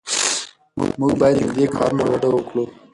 موږ 0.99 1.11
باید 1.21 1.37
له 1.41 1.47
دې 1.57 1.65
کارونو 1.75 2.03
ډډه 2.11 2.29
وکړو. 2.31 2.63